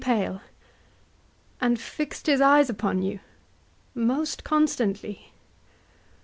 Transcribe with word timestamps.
HAMLET. 0.03 0.41
And 1.61 1.79
fix'd 1.79 2.25
his 2.25 2.41
eyes 2.41 2.71
upon 2.71 3.03
you? 3.03 3.19
HORATIO. 3.93 4.07
Most 4.07 4.43
constantly. 4.43 5.31